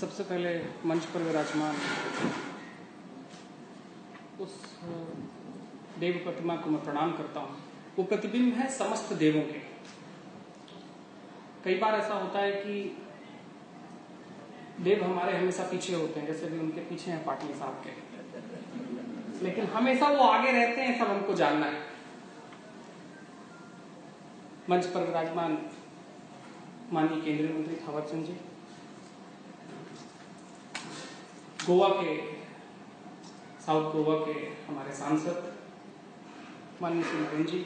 सबसे 0.00 0.22
पहले 0.22 0.50
मंच 0.86 1.04
पर 1.04 1.22
विराजमान 1.22 1.76
उस 4.40 4.52
देव 5.98 6.20
प्रतिमा 6.24 6.56
को 6.56 6.70
मैं 6.70 6.84
प्रणाम 6.84 7.12
करता 7.12 7.40
हूँ। 7.40 7.56
वो 7.98 8.04
प्रतिबिंब 8.04 8.52
है 8.54 8.68
समस्त 8.68 9.12
देवों 9.12 9.42
के। 9.42 9.58
कई 11.64 11.78
बार 11.78 11.94
ऐसा 11.94 12.14
होता 12.14 12.38
है 12.38 12.52
कि 12.52 12.96
देव 14.80 15.04
हमारे 15.04 15.36
हमेशा 15.38 15.64
पीछे 15.64 15.94
होते 15.94 16.20
हैं, 16.20 16.26
जैसे 16.26 16.46
भी 16.46 16.58
उनके 16.58 16.80
पीछे 16.80 17.10
हैं 17.10 17.24
पाटिल 17.24 17.58
साहब 17.58 17.82
के। 17.84 19.44
लेकिन 19.44 19.64
हमेशा 19.66 20.08
वो 20.08 20.24
आगे 20.24 20.52
रहते 20.52 20.80
हैं 20.80 20.98
सब 20.98 21.10
हमको 21.10 21.34
जानना 21.34 21.66
है। 21.66 21.80
मंच 24.70 24.86
पर 24.86 25.00
विराजमान 25.00 25.58
माननीय 26.92 27.20
केंद्रीय 27.20 27.52
मंत्री 27.58 27.76
थावरचंद 27.76 28.26
जी। 28.26 28.36
गोवा 31.68 31.88
के, 31.88 32.16
साउथ 33.62 33.92
गोवा 33.92 34.14
के 34.18 34.32
हमारे 34.66 34.92
सांसद 34.96 35.38
माननीय 36.82 37.02
श्री 37.02 37.18
नरेंद्र 37.20 37.50
जी, 37.50 37.58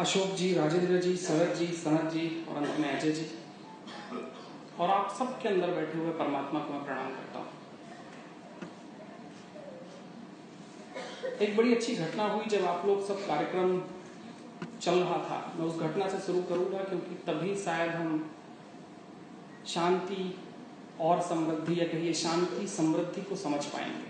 अशोक 0.00 0.34
जी, 0.36 0.52
राजेंद्र 0.54 1.00
जी, 1.00 1.14
शरद 1.16 1.54
जी, 1.56 1.66
सनत 1.74 2.10
जी 2.12 2.24
और 2.48 2.56
अंत 2.56 2.80
में 2.80 2.88
अजय 2.90 3.12
जी। 3.12 3.26
और 4.80 4.90
आप 4.90 5.14
सबके 5.18 5.48
अंदर 5.48 5.70
बैठे 5.70 5.98
हुए 5.98 6.12
परमात्मा 6.18 6.60
को 6.60 6.72
मैं 6.72 6.84
प्रणाम 6.84 7.10
करता 7.10 7.38
हूँ। 7.38 7.46
एक 11.40 11.56
बड़ी 11.56 11.74
अच्छी 11.74 11.94
घटना 11.96 12.24
हुई 12.24 12.44
जब 12.48 12.64
आप 12.64 12.86
लोग 12.86 13.06
सब 13.08 13.26
कार्यक्रम 13.26 13.80
चल 14.80 14.94
रहा 14.94 15.18
था। 15.24 15.38
मैं 15.58 15.66
उस 15.66 15.80
घटना 15.80 16.08
से 16.08 16.18
शुरू 16.26 16.42
करूँगा 16.50 16.82
क्योंकि 16.82 17.14
तभी 17.26 17.56
शायद 17.64 17.90
हम 17.90 18.30
शांति 19.66 20.22
और 21.00 21.20
समृद्धि 21.22 21.80
या 21.80 21.86
कहिए 21.86 22.12
शांति, 22.12 22.66
समृद्धि 22.66 23.22
को 23.22 23.36
समझ 23.36 23.64
पाएँगे। 23.64 24.06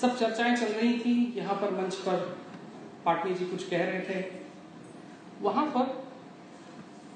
सब 0.00 0.18
चर्चाएँ 0.18 0.56
चल 0.56 0.66
रही 0.66 0.98
थी, 0.98 1.32
यहाँ 1.36 1.54
पर 1.54 1.70
मंच 1.70 1.94
पर 1.94 2.38
पाटनी 3.04 3.34
जी 3.34 3.44
कुछ 3.44 3.68
कह 3.68 3.84
रहे 3.84 4.00
थे। 4.00 4.24
वहाँ 5.40 5.66
पर 5.66 6.06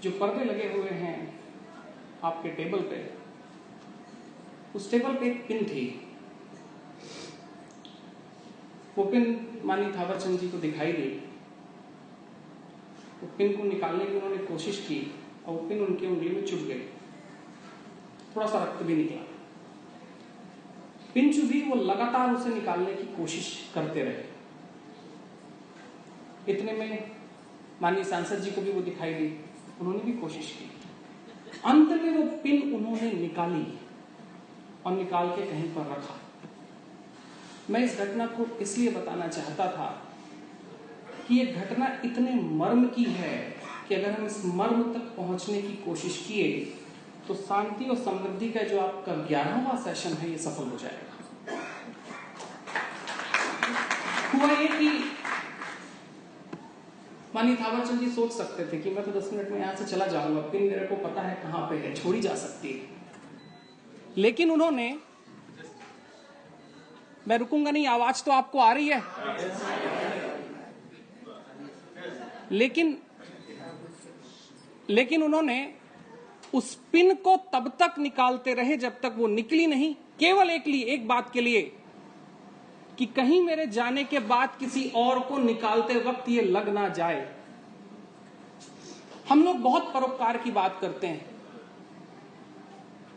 जो 0.03 0.11
पर्दे 0.11 0.45
लगे 0.45 0.73
हुए 0.73 0.91
हैं 0.91 1.41
आपके 2.25 2.49
टेबल 2.49 2.79
पे, 2.79 3.11
उस 4.75 4.91
टेबल 4.91 5.15
पे 5.15 5.27
एक 5.27 5.47
पिन 5.49 5.65
थी। 5.65 5.85
वो 8.99 9.05
पिन 9.05 9.47
मानी 9.65 9.93
थावरचंद 9.93 10.39
जी 10.41 10.49
को 10.49 10.59
दिखाई 10.59 10.93
दी। 10.93 11.09
वो 13.23 13.29
पिन 13.39 13.57
को 13.57 13.65
निकालने 13.65 14.05
की 14.05 14.15
उन्होंने 14.15 14.37
कोशिश 14.37 14.79
की 14.79 15.01
और 15.47 15.55
वो 15.55 15.69
पिन 15.69 15.81
उनकी 15.81 16.07
उंगली 16.07 16.29
में 16.29 16.45
चुभ 16.47 16.59
गई। 16.59 16.83
थोड़ा 18.37 18.47
सा 18.47 18.65
रक्त 18.65 18.83
भी 18.83 18.97
निकला। 18.97 19.23
पिन 21.15 21.33
चुभी 21.33 21.63
वो 21.63 21.75
लगातार 21.75 22.35
उसे 22.35 22.51
निकालने 22.51 22.95
की 22.95 23.03
कोशिश 23.03 23.71
करते 23.75 24.03
रहे। 24.03 24.33
इतने 26.53 26.73
में 26.73 27.11
माननीय 27.83 28.05
सांसद 28.05 28.41
जी 28.41 28.51
को 28.51 28.61
भी 28.61 28.73
वो 28.73 28.81
दिखाई 28.81 29.15
दी। 29.15 29.45
उन्होंने 29.81 29.99
भी 29.99 30.13
कोशिश 30.13 30.47
की। 30.53 30.71
अंत 31.65 31.89
में 31.89 32.17
वो 32.17 32.23
पिन 32.37 32.75
उन्होंने 32.75 33.13
निकाली 33.13 33.79
और 34.87 34.93
निकाल 34.93 35.29
के 35.29 35.43
कहीं 35.43 35.69
पर 35.75 35.81
रखा। 35.81 36.21
मैं 37.71 37.81
इस 37.81 37.99
घटना 37.99 38.27
को 38.27 38.47
इसलिए 38.59 38.91
बताना 38.91 39.29
चाहता 39.29 39.67
था 39.67 40.09
कि 41.29 41.35
ये 41.35 41.47
घटना 41.47 41.87
इतने 42.05 42.35
मर्म 42.35 42.87
की 42.87 43.05
है 43.05 43.57
कि 43.89 43.95
अगर 43.95 44.11
हम 44.11 44.27
इस 44.27 44.45
मर्म 44.45 44.83
तक 44.93 45.05
पहुँचने 45.17 45.63
की 45.63 45.73
कोशिश 45.73 46.25
किए 46.29 46.49
तो 47.29 47.35
शांति 47.35 47.85
और 47.85 47.97
समृद्धि 47.97 48.49
का 48.49 48.63
जो 48.63 48.79
आपका 48.81 49.13
ग्यारहवा 49.27 49.75
सेशन 49.83 50.13
है, 50.13 50.31
ये 50.31 50.39
सफल 50.39 50.71
हो 50.71 50.79
जाएगा। 50.79 51.11
हुआ 54.35 54.51
ये 54.53 54.69
कि 54.69 54.89
मानी 57.35 57.55
थावरचंद 57.57 58.01
जी 58.01 58.11
सोच 58.13 58.33
सकते 58.33 58.65
थे 58.73 58.79
कि 58.83 58.91
मैं 58.91 59.05
तो 59.05 59.11
दस 59.11 59.31
मिनट 59.33 59.51
में 59.51 59.59
यहाँ 59.61 59.75
से 59.77 59.85
चला 59.85 60.07
जाऊँगा 60.07 60.41
पिन 60.51 60.63
मेरे 60.63 60.87
को 60.87 60.97
पता 61.05 61.23
है 61.23 61.35
कहाँ 61.43 61.67
पे 61.69 61.77
है, 61.77 61.95
छोड़ी 61.95 62.21
जा 62.21 62.35
सकती 62.37 62.73
है। 62.73 62.81
लेकिन 64.17 64.51
उन्होंने, 64.51 64.89
मैं 67.29 67.39
रुकूँगा 67.39 67.71
नहीं, 67.71 67.87
आवाज़ 67.87 68.25
तो 68.25 68.33
आपको 68.33 68.59
आ 68.59 68.73
रही 68.73 68.89
है। 68.89 69.03
लेकिन 72.53 72.97
लेकिन 74.89 75.23
उन्होंने 75.23 75.57
उस 76.55 76.75
पिन 76.75 77.15
को 77.15 77.37
तब 77.53 77.73
तक 77.79 77.95
निकालते 77.99 78.55
रहे 78.55 78.77
जब 78.77 79.01
तक 79.01 79.15
वो 79.17 79.27
निकली 79.27 79.67
नहीं। 79.67 79.95
केवल 80.19 80.51
एक 80.51 80.67
लिए, 80.67 80.85
एक 80.85 81.09
बात 81.09 81.31
के 81.33 81.41
लिए 81.41 81.63
कि 82.99 83.07
कहीं 83.07 83.43
मेरे 83.43 83.67
जाने 83.67 84.05
के 84.05 84.19
बाद 84.19 84.57
किसी 84.61 84.93
और 84.97 85.21
को 85.21 85.39
निकालते 85.39 85.95
वक्त 85.95 86.29
ये 86.29 86.43
लग 86.43 86.69
ना 86.69 86.89
जाए। 86.89 87.37
हम 89.29 89.45
लोग 89.45 89.57
बहुत 89.57 89.93
परोपकार 89.95 90.37
की 90.37 90.51
बात 90.51 90.79
करते 90.81 91.07
हैं। 91.07 91.31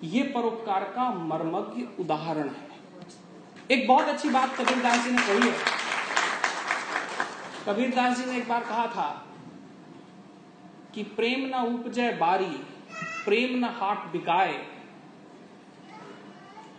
ये 0.04 0.24
परोपकार 0.24 0.84
का 0.84 1.10
मर्मज्ञ 1.14 1.84
उदाहरण 2.00 2.50
है। 2.50 2.70
एक 3.72 3.88
बहुत 3.88 4.06
अच्छी 4.06 4.30
बात 4.30 4.56
कबीरदास 4.56 5.04
जी 5.04 5.12
ने 5.12 5.22
कही 5.22 5.50
है। 5.50 5.58
कबीरदास 7.68 8.18
जी 8.18 8.26
ने 8.26 8.38
एक 8.38 8.50
बार 8.50 8.64
कहा 8.64 8.88
था 8.88 9.28
कि 10.96 11.04
प्रेम 11.04 11.46
ना 11.46 11.62
उपजय 11.64 12.12
बारी 12.12 12.60
प्रेम 13.26 13.58
न 13.60 13.70
हाट 13.74 14.12
बिकाए। 14.12 14.54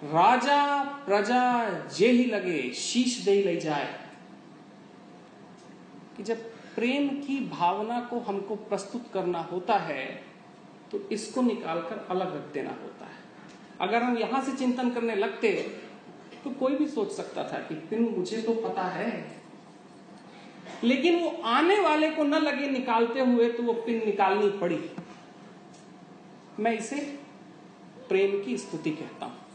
राजा 0.05 0.83
प्रजा 1.07 1.43
जे 1.89 2.11
ही 2.11 2.25
लगे, 2.25 2.73
शीश 2.73 3.19
दे 3.25 3.43
ले 3.43 3.57
जाए। 3.57 3.89
कि 6.17 6.23
जब 6.23 6.45
प्रेम 6.75 7.09
की 7.19 7.39
भावना 7.51 8.01
को 8.01 8.19
हमको 8.21 8.55
प्रस्तुत 8.65 9.05
करना 9.15 9.39
होता 9.43 9.77
है 9.79 10.05
तो 10.93 10.99
इसको 11.13 11.43
निकालकर 11.43 12.07
अलग 12.11 12.35
रख 12.37 12.53
देना 12.53 12.71
होता 12.73 13.07
है। 13.07 13.25
अगर 13.81 14.03
हम 14.03 14.19
यहाँ 14.19 14.43
से 14.43 14.53
चिंतन 14.53 14.91
करने 14.91 15.15
लगते 15.15 15.53
तो 16.45 16.51
कोई 16.51 16.77
भी 16.77 16.87
सोच 16.87 17.13
सकता 17.13 17.45
था 17.45 17.59
कि 17.59 17.75
पिन 17.89 18.03
मुझे 18.09 18.43
तो 18.43 18.55
पता 18.61 18.83
है। 18.91 19.11
लेकिन 20.85 21.19
वो 21.21 21.31
आने 21.45 21.81
वाले 21.81 22.11
को 22.11 22.25
न 22.25 22.35
लगे 22.35 22.69
निकालते 22.71 23.21
हुए 23.21 23.49
तो 23.53 23.63
वो 23.63 23.73
पिन 23.73 24.05
निकालनी 24.05 24.51
पड़ी। 24.59 24.79
मैं 26.61 26.73
इसे 26.73 26.97
प्रेम 28.09 28.45
की 28.45 28.59
स्तुति 28.59 28.91
कहता 28.91 29.27
हूँ। 29.27 29.46